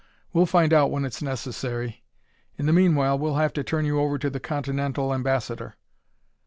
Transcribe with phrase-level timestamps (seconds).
[0.33, 2.03] We'll find out when it's necessary.
[2.57, 5.75] In the meanwhile we'll have to turn you over to the Continental Ambassador."